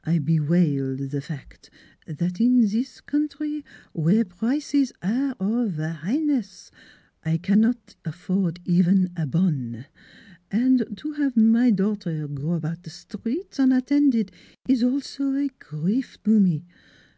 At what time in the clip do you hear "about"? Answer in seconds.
12.52-12.82